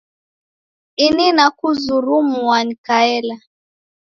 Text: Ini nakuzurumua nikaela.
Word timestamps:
Ini 1.05 1.25
nakuzurumua 1.35 2.57
nikaela. 2.67 3.35